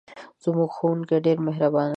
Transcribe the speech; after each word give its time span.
زموږ 0.43 0.69
ښوونکی 0.77 1.17
ډېر 1.25 1.37
مهربان 1.47 1.87
دی. 1.87 1.89